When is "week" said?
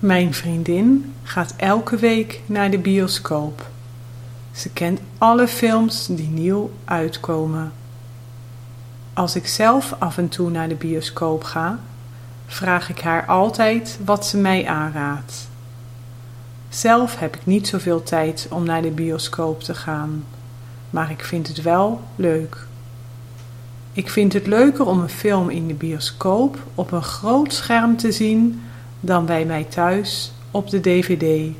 1.96-2.40